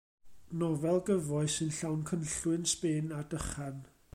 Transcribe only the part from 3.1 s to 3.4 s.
a